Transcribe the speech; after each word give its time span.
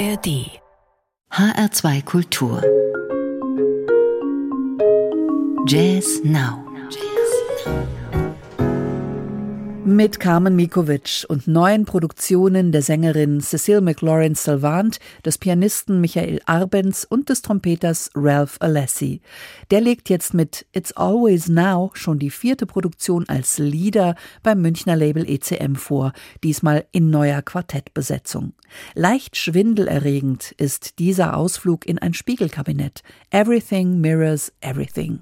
ARD 0.00 0.28
HR2 1.30 2.04
Kultur. 2.06 2.62
Jazz 5.66 6.24
Now 6.24 6.64
Mit 9.84 10.20
Carmen 10.20 10.56
Mikovic 10.56 11.24
und 11.28 11.48
neuen 11.48 11.86
Produktionen 11.86 12.70
der 12.70 12.82
Sängerin 12.82 13.40
Cecile 13.40 13.80
McLaurin 13.80 14.34
Salvant, 14.34 15.00
des 15.24 15.38
Pianisten 15.38 16.00
Michael 16.02 16.40
Arbenz 16.44 17.06
und 17.08 17.30
des 17.30 17.40
Trompeters 17.40 18.10
Ralph 18.14 18.56
Alessi. 18.60 19.22
Der 19.70 19.80
legt 19.80 20.10
jetzt 20.10 20.34
mit 20.34 20.66
It's 20.72 20.92
Always 20.92 21.48
Now 21.48 21.92
schon 21.94 22.18
die 22.18 22.30
vierte 22.30 22.66
Produktion 22.66 23.26
als 23.28 23.58
Lieder 23.58 24.16
beim 24.42 24.60
Münchner 24.60 24.96
Label 24.96 25.28
ECM 25.28 25.74
vor, 25.76 26.12
diesmal 26.44 26.84
in 26.92 27.08
neuer 27.08 27.40
Quartettbesetzung. 27.40 28.52
Leicht 28.94 29.36
schwindelerregend 29.36 30.52
ist 30.58 30.98
dieser 30.98 31.36
Ausflug 31.36 31.86
in 31.86 31.98
ein 31.98 32.12
Spiegelkabinett. 32.12 33.02
Everything 33.30 34.00
mirrors 34.00 34.52
everything. 34.60 35.18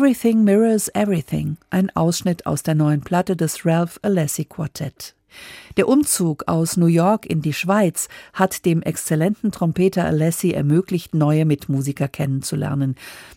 Everything 0.00 0.44
Mirrors 0.44 0.88
Everything, 0.94 1.58
ein 1.68 1.94
Ausschnitt 1.94 2.46
aus 2.46 2.62
der 2.62 2.74
neuen 2.74 3.02
Platte 3.02 3.36
des 3.36 3.66
Ralph 3.66 4.00
Alessi 4.00 4.46
Quartett. 4.46 5.14
Der 5.76 5.88
Umzug 5.88 6.44
aus 6.46 6.76
New 6.76 6.86
York 6.86 7.26
in 7.26 7.42
die 7.42 7.52
Schweiz 7.52 8.08
hat 8.32 8.64
dem 8.64 8.82
exzellenten 8.82 9.52
Trompeter 9.52 10.04
Alessi 10.04 10.50
ermöglicht, 10.50 11.14
neue 11.14 11.44
Mitmusiker 11.44 12.08
kennenzulernen. 12.08 12.96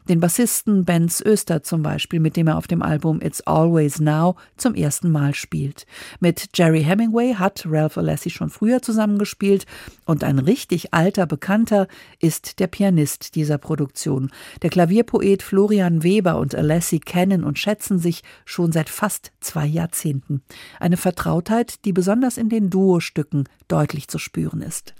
Den 0.09 0.19
Bassisten 0.19 0.83
Benz 0.83 1.21
Öster 1.25 1.63
zum 1.63 1.83
Beispiel, 1.83 2.19
mit 2.19 2.35
dem 2.35 2.47
er 2.47 2.57
auf 2.57 2.67
dem 2.67 2.81
Album 2.81 3.21
It's 3.21 3.41
Always 3.41 3.99
Now 3.99 4.35
zum 4.57 4.75
ersten 4.75 5.11
Mal 5.11 5.33
spielt. 5.33 5.85
Mit 6.19 6.49
Jerry 6.53 6.83
Hemingway 6.83 7.35
hat 7.35 7.65
Ralph 7.67 7.97
Alessi 7.97 8.29
schon 8.29 8.49
früher 8.49 8.81
zusammengespielt 8.81 9.65
und 10.05 10.23
ein 10.23 10.39
richtig 10.39 10.93
alter 10.93 11.25
Bekannter 11.25 11.87
ist 12.19 12.59
der 12.59 12.67
Pianist 12.67 13.35
dieser 13.35 13.57
Produktion. 13.57 14.31
Der 14.61 14.69
Klavierpoet 14.69 15.43
Florian 15.43 16.03
Weber 16.03 16.37
und 16.37 16.55
Alessi 16.55 16.99
kennen 16.99 17.43
und 17.43 17.59
schätzen 17.59 17.99
sich 17.99 18.23
schon 18.45 18.71
seit 18.71 18.89
fast 18.89 19.31
zwei 19.39 19.65
Jahrzehnten. 19.65 20.41
Eine 20.79 20.97
Vertrautheit, 20.97 21.82
die 21.85 21.93
besonders 21.93 22.37
in 22.37 22.49
den 22.49 22.69
Duo-Stücken 22.69 23.49
deutlich 23.67 24.07
zu 24.07 24.19
spüren 24.19 24.61
ist. 24.61 24.95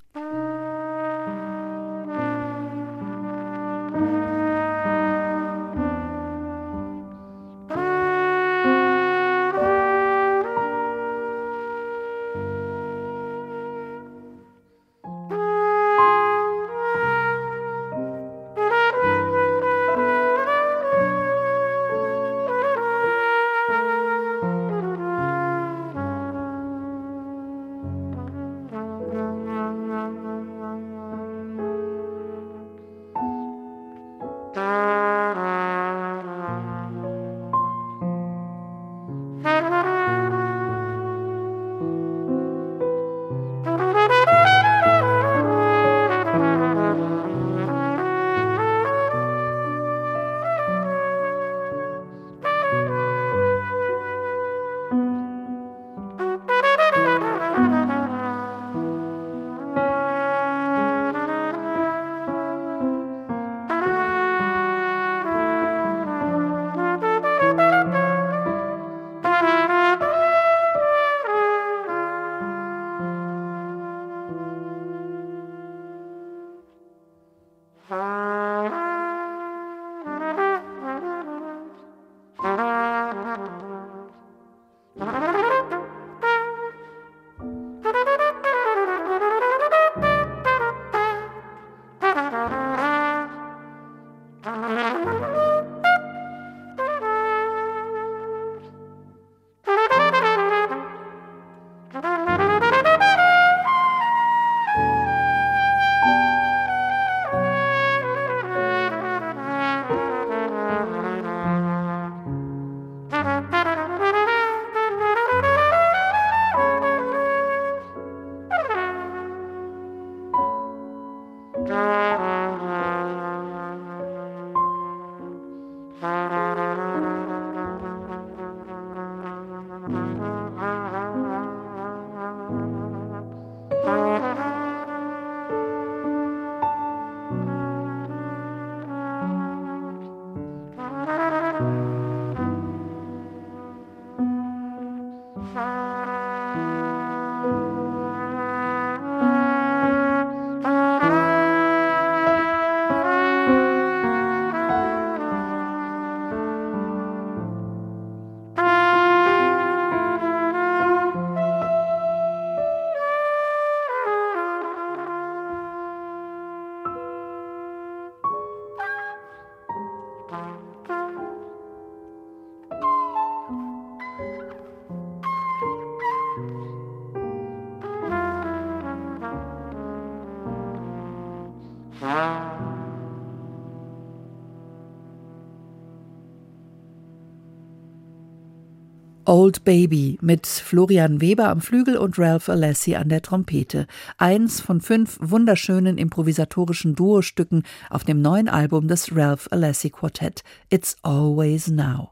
Old 189.25 189.63
Baby 189.63 190.17
mit 190.21 190.45
Florian 190.45 191.21
Weber 191.21 191.49
am 191.49 191.61
Flügel 191.61 191.97
und 191.97 192.19
Ralph 192.19 192.49
Alessi 192.49 192.95
an 192.95 193.09
der 193.09 193.21
Trompete. 193.21 193.87
Eins 194.17 194.59
von 194.59 194.81
fünf 194.81 195.17
wunderschönen 195.21 195.97
improvisatorischen 195.97 196.95
Duostücken 196.95 197.63
auf 197.89 198.03
dem 198.03 198.21
neuen 198.21 198.49
Album 198.49 198.87
des 198.87 199.15
Ralph 199.15 199.47
Alessi 199.51 199.89
Quartet 199.89 200.43
It's 200.69 200.97
Always 201.03 201.67
Now. 201.67 202.11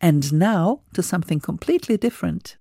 And 0.00 0.32
now 0.32 0.82
to 0.94 1.02
something 1.02 1.40
completely 1.40 1.98
different. 1.98 2.58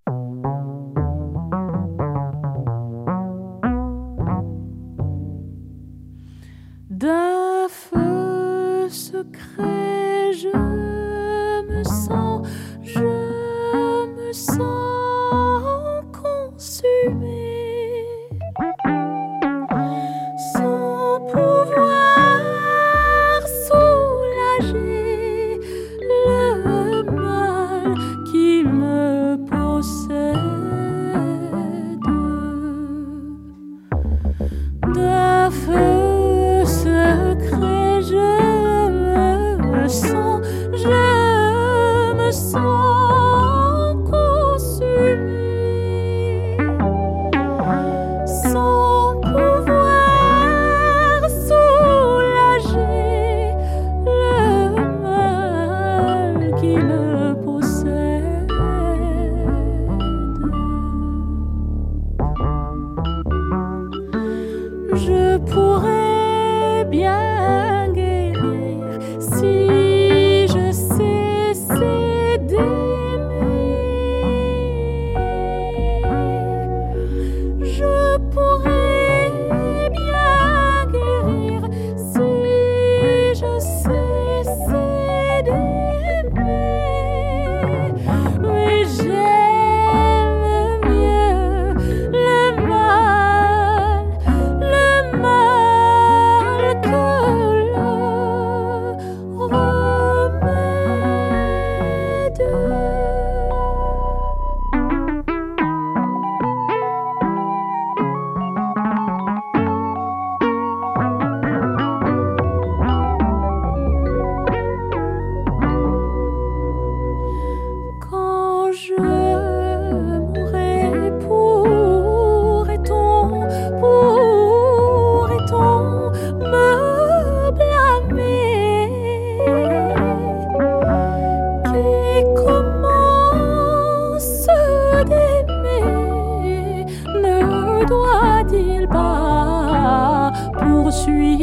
suis 140.98 141.37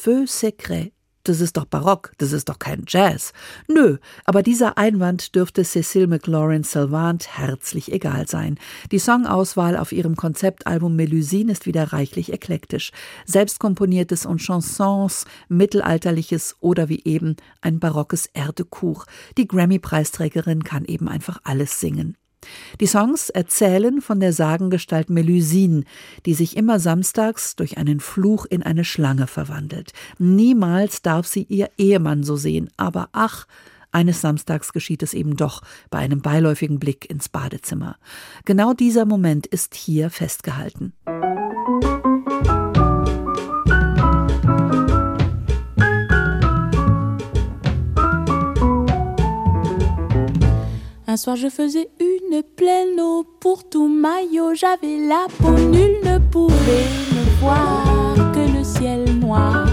feu 0.00 0.26
secret. 0.26 0.92
Das 1.24 1.42
ist 1.42 1.58
doch 1.58 1.66
Barock, 1.66 2.12
das 2.16 2.32
ist 2.32 2.48
doch 2.48 2.58
kein 2.58 2.84
Jazz. 2.88 3.34
Nö, 3.68 3.98
aber 4.24 4.42
dieser 4.42 4.78
Einwand 4.78 5.34
dürfte 5.34 5.62
Cecile 5.62 6.06
McLaurin 6.06 6.64
Salvant 6.64 7.36
herzlich 7.36 7.92
egal 7.92 8.26
sein. 8.26 8.58
Die 8.90 8.98
Songauswahl 8.98 9.76
auf 9.76 9.92
ihrem 9.92 10.16
Konzeptalbum 10.16 10.96
Melusine 10.96 11.52
ist 11.52 11.66
wieder 11.66 11.92
reichlich 11.92 12.32
eklektisch. 12.32 12.92
Selbstkomponiertes 13.26 14.24
und 14.24 14.40
Chansons, 14.40 15.26
mittelalterliches 15.50 16.56
oder 16.60 16.88
wie 16.88 17.04
eben 17.04 17.36
ein 17.60 17.78
barockes 17.78 18.24
Erdecour. 18.32 19.04
Die 19.36 19.46
Grammy-Preisträgerin 19.46 20.64
kann 20.64 20.86
eben 20.86 21.06
einfach 21.06 21.38
alles 21.44 21.78
singen. 21.80 22.16
Die 22.80 22.86
Songs 22.86 23.28
erzählen 23.30 24.00
von 24.00 24.20
der 24.20 24.32
Sagengestalt 24.32 25.10
Melusine, 25.10 25.84
die 26.26 26.34
sich 26.34 26.56
immer 26.56 26.78
samstags 26.78 27.56
durch 27.56 27.78
einen 27.78 28.00
Fluch 28.00 28.46
in 28.46 28.62
eine 28.62 28.84
Schlange 28.84 29.26
verwandelt. 29.26 29.92
Niemals 30.18 31.02
darf 31.02 31.26
sie 31.26 31.44
ihr 31.44 31.70
Ehemann 31.76 32.22
so 32.22 32.36
sehen, 32.36 32.70
aber 32.76 33.08
ach, 33.12 33.46
eines 33.92 34.20
Samstags 34.20 34.72
geschieht 34.72 35.02
es 35.02 35.14
eben 35.14 35.36
doch 35.36 35.62
bei 35.90 35.98
einem 35.98 36.22
beiläufigen 36.22 36.78
Blick 36.78 37.10
ins 37.10 37.28
Badezimmer. 37.28 37.96
Genau 38.44 38.72
dieser 38.72 39.04
Moment 39.04 39.46
ist 39.46 39.74
hier 39.74 40.10
festgehalten. 40.10 40.92
Un 51.10 51.16
soir 51.16 51.34
je 51.34 51.50
faisais 51.50 51.88
une 51.98 52.19
pleine 52.38 53.00
eau 53.00 53.24
pour 53.40 53.68
tout 53.68 53.88
maillot, 53.88 54.54
j'avais 54.54 54.98
la 54.98 55.26
peau, 55.38 55.50
nul 55.50 55.96
ne 56.04 56.18
pouvait 56.18 56.88
me 57.12 57.40
voir 57.40 58.32
que 58.32 58.58
le 58.58 58.64
ciel 58.64 59.18
noir. 59.18 59.66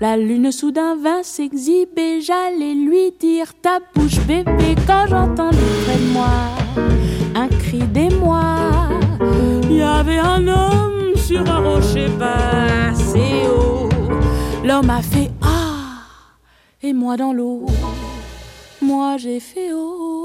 La 0.00 0.16
lune 0.16 0.50
soudain 0.50 0.96
vint 0.96 1.22
s'exhiber, 1.22 2.20
j'allais 2.20 2.74
lui 2.74 3.12
dire 3.18 3.54
ta 3.62 3.78
bouche 3.94 4.20
bébé 4.26 4.74
quand 4.86 5.06
j'entendis 5.08 5.58
près 5.84 5.96
de 5.96 6.12
moi 6.12 6.30
un 7.34 7.48
cri 7.48 7.78
d'émoi. 7.78 8.44
Il 9.70 9.76
y 9.76 9.82
avait 9.82 10.18
un 10.18 10.46
homme 10.46 11.16
sur 11.16 11.48
un 11.50 11.60
rocher 11.60 12.08
passé 12.18 13.44
haut. 13.48 13.88
L'homme 14.64 14.90
a 14.90 15.02
fait 15.02 15.30
ah 15.42 16.02
et 16.82 16.92
moi 16.92 17.16
dans 17.16 17.32
l'eau 17.32 17.66
moi 18.84 19.16
j'ai 19.16 19.40
fait 19.40 19.72
haut. 19.72 20.24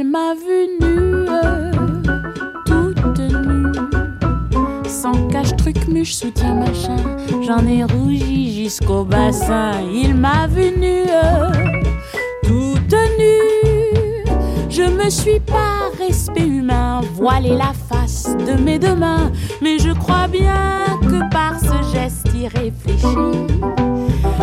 Il 0.00 0.04
m'a 0.04 0.32
vu 0.32 0.78
nue, 0.80 1.26
toute 2.64 3.18
nue, 3.18 3.72
sans 4.86 5.26
cache, 5.26 5.56
truc, 5.56 5.88
muche, 5.88 6.14
soutien, 6.14 6.54
machin. 6.54 6.96
J'en 7.44 7.66
ai 7.66 7.82
rougi 7.82 8.62
jusqu'au 8.62 9.02
bassin. 9.02 9.72
Il 9.92 10.14
m'a 10.14 10.46
vu 10.46 10.70
nue, 10.78 11.02
toute 12.44 12.94
nue. 13.18 14.24
Je 14.70 14.84
me 14.84 15.10
suis 15.10 15.40
pas 15.40 15.90
respect 15.98 16.46
humain, 16.46 17.00
voilé 17.14 17.56
la 17.56 17.72
face 17.88 18.36
de 18.46 18.52
mes 18.52 18.78
deux 18.78 18.94
mains, 18.94 19.32
mais 19.60 19.80
je 19.80 19.90
crois 19.90 20.28
bien 20.28 20.84
que 21.02 21.28
par 21.32 21.58
ce 21.58 21.92
geste 21.92 22.28
irréfléchi, 22.36 23.48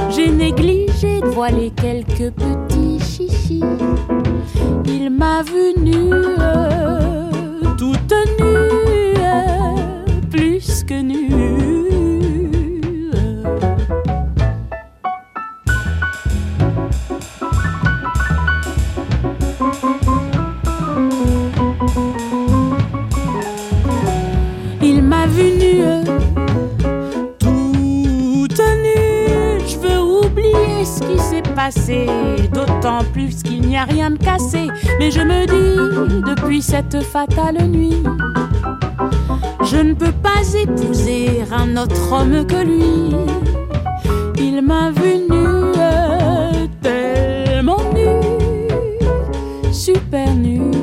j'ai 0.09 0.29
négligé 0.29 1.21
de 1.21 1.27
voiler 1.27 1.71
quelques 1.71 2.33
petits 2.33 2.99
chichis. 2.99 3.63
Il 4.85 5.09
m'a 5.09 5.41
vu 5.43 5.73
nue, 5.77 6.09
toute 7.77 8.13
nue, 8.39 9.13
plus 10.31 10.83
que 10.83 11.01
nue. 11.01 11.54
D'autant 32.53 33.03
plus 33.11 33.41
qu'il 33.41 33.61
n'y 33.61 33.77
a 33.77 33.85
rien 33.85 34.11
de 34.11 34.17
cassé. 34.17 34.67
Mais 34.99 35.09
je 35.09 35.21
me 35.21 35.45
dis, 35.45 36.21
depuis 36.31 36.61
cette 36.61 37.01
fatale 37.01 37.57
nuit, 37.67 38.03
je 39.63 39.77
ne 39.77 39.93
peux 39.93 40.11
pas 40.11 40.41
épouser 40.53 41.43
un 41.51 41.75
autre 41.77 42.11
homme 42.11 42.45
que 42.45 42.63
lui. 42.63 43.15
Il 44.37 44.61
m'a 44.61 44.91
vu 44.91 45.17
nue, 45.29 45.71
tellement 46.81 47.81
nue, 47.93 49.73
super 49.73 50.33
nue. 50.35 50.74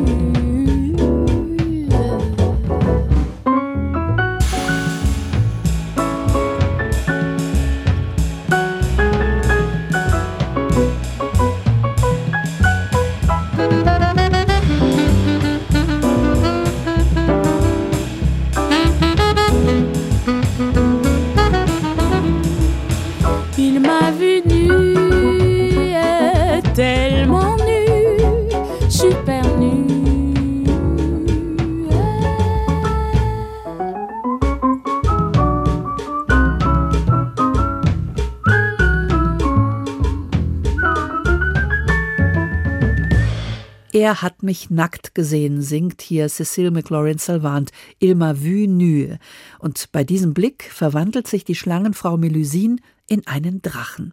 Er 44.03 44.21
hat 44.21 44.43
mich 44.43 44.69
nackt 44.69 45.15
gesehen, 45.15 45.63
singt 45.63 46.03
hier 46.03 46.29
Cecile 46.29 46.73
McLaurin 46.73 47.19
Salvant, 47.19 47.71
Ilma 48.01 48.35
vu 48.35 48.67
nue. 48.67 49.21
Und 49.61 49.93
bei 49.93 50.03
diesem 50.03 50.35
Blick 50.35 50.65
verwandelt 50.65 51.29
sich 51.29 51.45
die 51.45 51.55
Schlangenfrau 51.55 52.17
Melusine 52.17 52.79
in 53.07 53.25
einen 53.29 53.63
Drachen. 53.63 54.13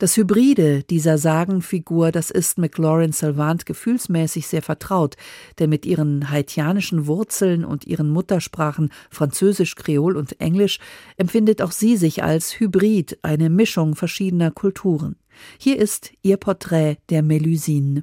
Das 0.00 0.16
Hybride 0.16 0.82
dieser 0.82 1.18
Sagenfigur, 1.18 2.10
das 2.10 2.32
ist 2.32 2.58
McLaurin 2.58 3.12
Salvant 3.12 3.64
gefühlsmäßig 3.64 4.48
sehr 4.48 4.60
vertraut, 4.60 5.14
denn 5.60 5.70
mit 5.70 5.86
ihren 5.86 6.28
haitianischen 6.28 7.06
Wurzeln 7.06 7.64
und 7.64 7.86
ihren 7.86 8.10
Muttersprachen 8.10 8.90
Französisch, 9.08 9.76
Kreol 9.76 10.16
und 10.16 10.40
Englisch 10.40 10.80
empfindet 11.16 11.62
auch 11.62 11.70
sie 11.70 11.96
sich 11.96 12.24
als 12.24 12.58
Hybrid, 12.58 13.20
eine 13.22 13.50
Mischung 13.50 13.94
verschiedener 13.94 14.50
Kulturen. 14.50 15.14
Hier 15.58 15.78
ist 15.78 16.10
ihr 16.22 16.38
Porträt 16.38 16.96
der 17.08 17.22
Melusine. 17.22 18.02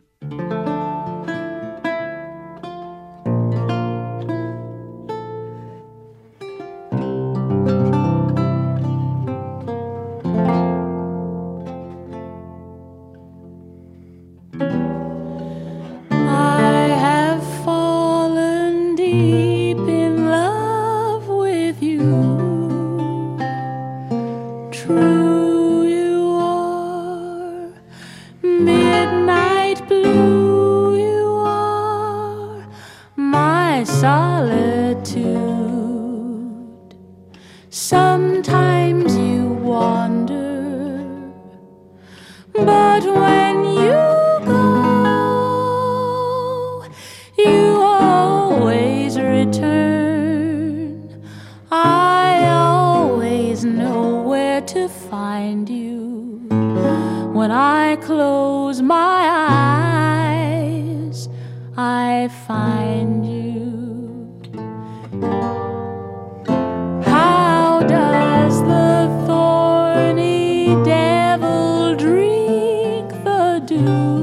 do. 73.78 74.19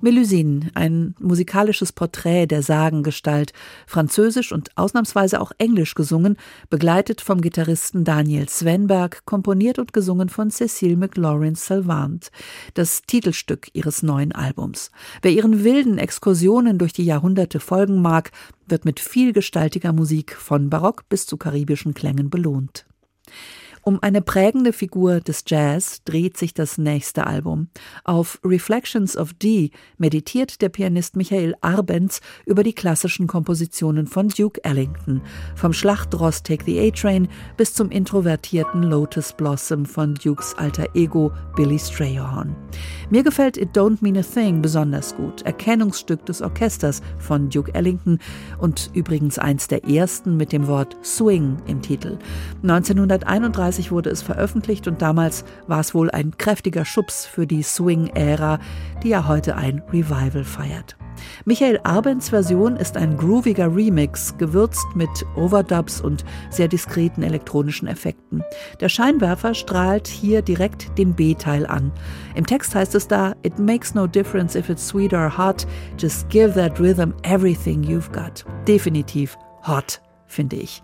Melusine, 0.00 0.70
ein 0.74 1.14
musikalisches 1.18 1.92
Porträt 1.92 2.46
der 2.46 2.62
Sagengestalt, 2.62 3.52
französisch 3.86 4.52
und 4.52 4.76
ausnahmsweise 4.76 5.40
auch 5.40 5.52
englisch 5.58 5.94
gesungen, 5.94 6.36
begleitet 6.70 7.20
vom 7.20 7.40
Gitarristen 7.40 8.04
Daniel 8.04 8.48
Svenberg, 8.48 9.24
komponiert 9.24 9.78
und 9.78 9.92
gesungen 9.92 10.28
von 10.28 10.50
Cécile 10.50 10.96
McLaurin 10.96 11.56
Salvant, 11.56 12.30
das 12.74 13.02
Titelstück 13.02 13.68
ihres 13.72 14.02
neuen 14.02 14.32
Albums. 14.32 14.90
Wer 15.22 15.32
ihren 15.32 15.64
wilden 15.64 15.98
Exkursionen 15.98 16.78
durch 16.78 16.92
die 16.92 17.04
Jahrhunderte 17.04 17.58
folgen 17.58 18.00
mag, 18.00 18.30
wird 18.66 18.84
mit 18.84 19.00
vielgestaltiger 19.00 19.92
Musik 19.92 20.36
von 20.36 20.70
Barock 20.70 21.08
bis 21.08 21.26
zu 21.26 21.36
karibischen 21.36 21.94
Klängen 21.94 22.30
belohnt. 22.30 22.86
Um 23.82 24.02
eine 24.02 24.20
prägende 24.20 24.72
Figur 24.72 25.20
des 25.20 25.44
Jazz 25.46 26.02
dreht 26.04 26.36
sich 26.36 26.52
das 26.52 26.78
nächste 26.78 27.26
Album. 27.26 27.68
Auf 28.04 28.40
Reflections 28.44 29.16
of 29.16 29.32
D 29.34 29.70
meditiert 29.96 30.60
der 30.60 30.68
Pianist 30.68 31.16
Michael 31.16 31.54
Arbenz 31.60 32.20
über 32.44 32.62
die 32.62 32.72
klassischen 32.72 33.26
Kompositionen 33.26 34.06
von 34.06 34.28
Duke 34.28 34.62
Ellington, 34.64 35.22
vom 35.54 35.72
Schlachtross 35.72 36.42
Take 36.42 36.64
the 36.64 36.80
A-Train 36.80 37.28
bis 37.56 37.72
zum 37.74 37.90
introvertierten 37.90 38.82
Lotus 38.82 39.32
Blossom 39.32 39.86
von 39.86 40.14
Dukes 40.14 40.54
alter 40.58 40.86
Ego 40.94 41.32
Billy 41.56 41.78
Strayhorn. 41.78 42.54
Mir 43.10 43.22
gefällt 43.22 43.56
It 43.56 43.76
Don't 43.76 43.98
Mean 44.00 44.18
a 44.18 44.22
Thing 44.22 44.60
besonders 44.60 45.14
gut, 45.16 45.42
Erkennungsstück 45.42 46.26
des 46.26 46.42
Orchesters 46.42 47.00
von 47.18 47.48
Duke 47.48 47.74
Ellington 47.74 48.18
und 48.58 48.90
übrigens 48.92 49.38
eins 49.38 49.68
der 49.68 49.84
ersten 49.84 50.36
mit 50.36 50.52
dem 50.52 50.66
Wort 50.66 50.96
Swing 51.02 51.56
im 51.66 51.80
Titel. 51.80 52.18
1931 52.62 53.67
1990 53.68 53.92
wurde 53.92 54.10
es 54.10 54.22
veröffentlicht 54.22 54.88
und 54.88 55.02
damals 55.02 55.44
war 55.66 55.80
es 55.80 55.94
wohl 55.94 56.10
ein 56.10 56.36
kräftiger 56.36 56.84
Schubs 56.84 57.26
für 57.26 57.46
die 57.46 57.62
Swing-Ära, 57.62 58.58
die 59.02 59.10
ja 59.10 59.28
heute 59.28 59.56
ein 59.56 59.82
Revival 59.92 60.44
feiert. 60.44 60.96
Michael 61.44 61.80
Arbens 61.82 62.30
Version 62.30 62.76
ist 62.76 62.96
ein 62.96 63.16
grooviger 63.16 63.74
Remix, 63.74 64.36
gewürzt 64.38 64.86
mit 64.94 65.10
Overdubs 65.36 66.00
und 66.00 66.24
sehr 66.48 66.68
diskreten 66.68 67.22
elektronischen 67.22 67.88
Effekten. 67.88 68.42
Der 68.80 68.88
Scheinwerfer 68.88 69.52
strahlt 69.52 70.06
hier 70.06 70.42
direkt 70.42 70.96
den 70.96 71.14
B-Teil 71.14 71.66
an. 71.66 71.92
Im 72.36 72.46
Text 72.46 72.74
heißt 72.74 72.94
es 72.94 73.08
da, 73.08 73.34
It 73.42 73.58
makes 73.58 73.94
no 73.94 74.06
difference 74.06 74.56
if 74.56 74.70
it's 74.70 74.86
sweet 74.86 75.12
or 75.12 75.36
hot, 75.36 75.66
just 75.98 76.28
give 76.30 76.54
that 76.54 76.78
rhythm 76.80 77.12
everything 77.24 77.82
you've 77.82 78.12
got. 78.12 78.46
Definitiv 78.66 79.36
hot, 79.66 80.00
finde 80.26 80.56
ich. 80.56 80.82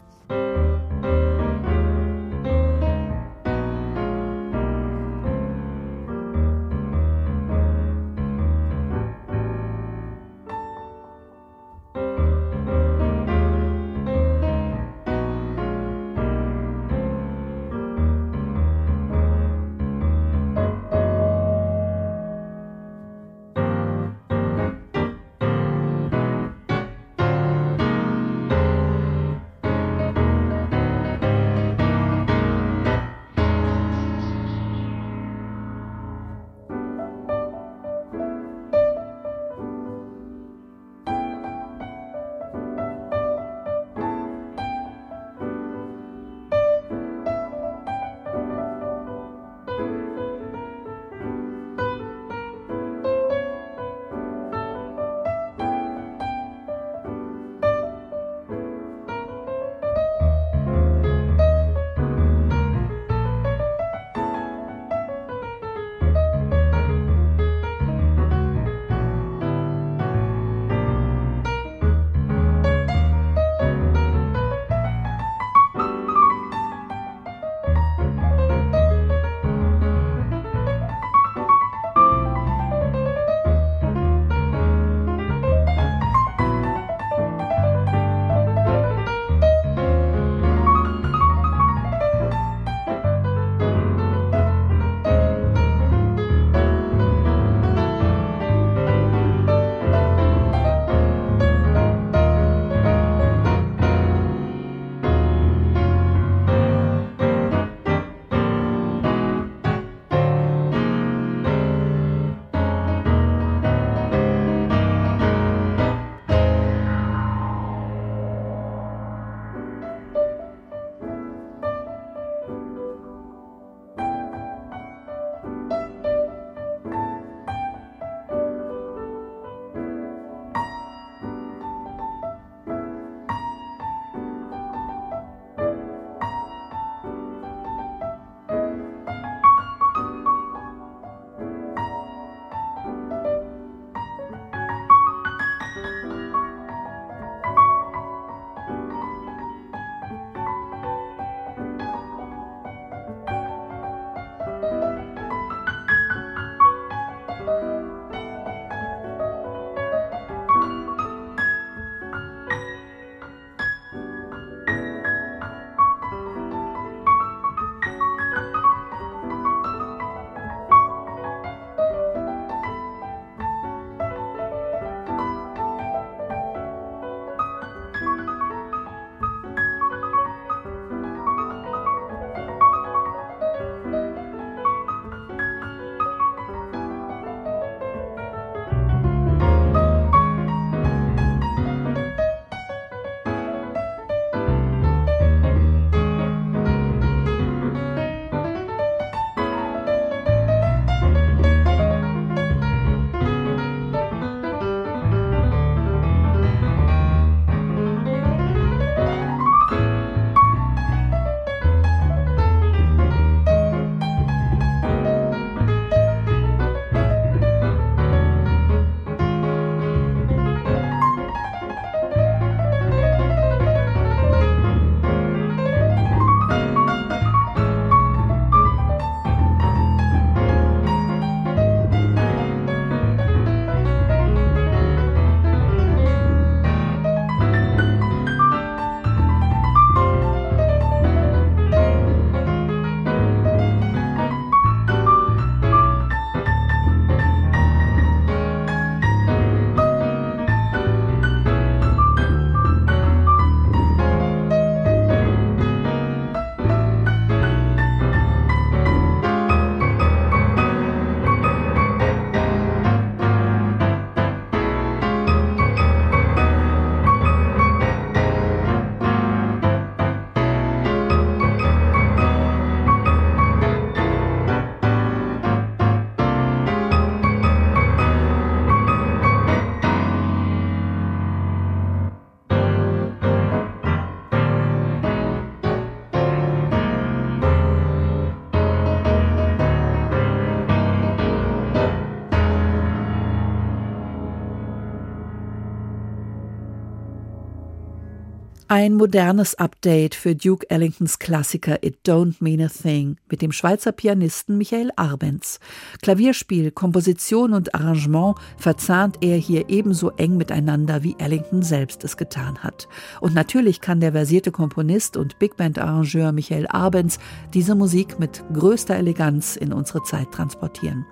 Ein 298.77 298.95
modernes 298.95 299.55
Update 299.55 300.17
für 300.17 300.35
Duke 300.35 300.69
Ellingtons 300.69 301.21
Klassiker 301.21 301.85
It 301.85 301.99
Don't 302.05 302.35
Mean 302.41 302.61
a 302.61 302.67
Thing 302.67 303.19
mit 303.31 303.41
dem 303.41 303.53
Schweizer 303.53 303.93
Pianisten 303.93 304.59
Michael 304.59 304.91
Arbenz. 304.97 305.61
Klavierspiel, 306.03 306.73
Komposition 306.73 307.53
und 307.53 307.73
Arrangement 307.73 308.35
verzahnt 308.57 309.19
er 309.21 309.37
hier 309.37 309.69
ebenso 309.69 310.11
eng 310.17 310.37
miteinander, 310.37 311.05
wie 311.05 311.15
Ellington 311.21 311.63
selbst 311.63 312.03
es 312.03 312.17
getan 312.17 312.65
hat. 312.65 312.89
Und 313.21 313.33
natürlich 313.33 313.81
kann 313.81 314.01
der 314.01 314.11
versierte 314.11 314.51
Komponist 314.51 315.17
und 315.17 315.39
Big 315.39 315.57
Band 315.57 315.79
Arrangeur 315.79 316.33
Michael 316.33 316.67
Arbenz 316.67 317.21
diese 317.53 317.77
Musik 317.77 318.19
mit 318.19 318.43
größter 318.53 318.97
Eleganz 318.97 319.55
in 319.55 319.73
unsere 319.73 320.03
Zeit 320.03 320.33
transportieren. 320.33 321.07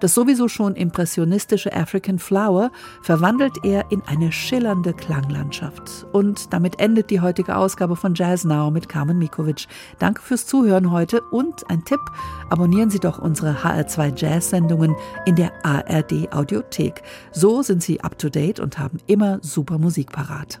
Das 0.00 0.14
sowieso 0.14 0.48
schon 0.48 0.74
impressionistische 0.76 1.72
African 1.72 2.18
Flower 2.18 2.70
verwandelt 3.02 3.64
er 3.64 3.90
in 3.90 4.02
eine 4.06 4.32
schillernde 4.32 4.92
Klanglandschaft. 4.92 6.06
Und 6.12 6.52
damit 6.52 6.80
endet 6.80 7.10
die 7.10 7.20
heutige 7.20 7.56
Ausgabe 7.56 7.96
von 7.96 8.14
Jazz 8.14 8.44
Now 8.44 8.70
mit 8.70 8.88
Carmen 8.88 9.18
Mikovic. 9.18 9.66
Danke 9.98 10.22
fürs 10.22 10.46
Zuhören 10.46 10.90
heute 10.90 11.20
und 11.30 11.68
ein 11.70 11.84
Tipp, 11.84 12.00
abonnieren 12.50 12.90
Sie 12.90 13.00
doch 13.00 13.18
unsere 13.18 13.64
HR2 13.64 14.12
Jazz-Sendungen 14.16 14.94
in 15.26 15.36
der 15.36 15.52
ARD 15.64 16.32
Audiothek. 16.32 17.02
So 17.32 17.62
sind 17.62 17.82
Sie 17.82 18.00
up 18.00 18.18
to 18.18 18.28
date 18.28 18.60
und 18.60 18.78
haben 18.78 18.98
immer 19.06 19.38
super 19.42 19.78
Musik 19.78 20.12
parat. 20.12 20.60